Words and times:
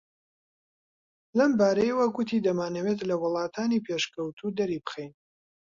لەمبارەیەوە 1.37 2.05
گوتی 2.15 2.43
دەمانەوێت 2.45 2.99
لە 3.09 3.15
وڵاتانی 3.23 3.83
پێشکەوتوو 3.85 4.55
دەری 4.57 4.83
بخەین 4.85 5.11